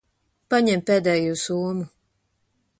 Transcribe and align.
Paņem 0.53 0.81
pēdējo 0.87 1.37
somu. 1.45 1.89